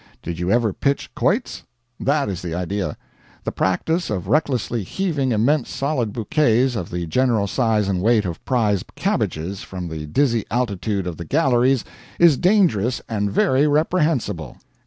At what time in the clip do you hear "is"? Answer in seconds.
2.27-2.41, 12.17-12.35